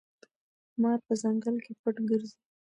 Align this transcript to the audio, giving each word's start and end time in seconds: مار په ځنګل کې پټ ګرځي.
مار 0.81 0.99
په 1.07 1.13
ځنګل 1.21 1.55
کې 1.65 1.73
پټ 1.81 1.95
ګرځي. 2.09 2.37